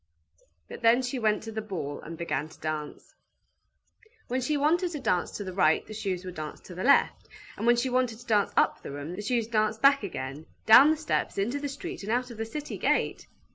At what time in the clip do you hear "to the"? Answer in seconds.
1.43-1.61, 5.33-5.53, 6.61-6.83